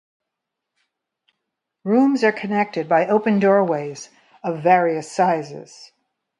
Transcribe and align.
Rooms 1.83 2.23
are 2.23 2.31
connected 2.31 2.89
by 2.89 3.05
open 3.05 3.37
doorways 3.37 4.09
of 4.43 4.63
various 4.63 5.11
sizes. 5.11 5.91